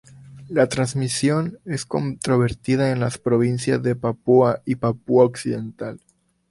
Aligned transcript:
La 0.49 0.67
transmigración 0.67 1.59
es 1.63 1.85
controvertida 1.85 2.89
en 2.89 2.99
las 3.01 3.19
provincias 3.19 3.83
de 3.83 3.95
Papúa 3.95 4.63
y 4.65 4.73
Papúa 4.77 5.25
Occidental. 5.25 5.99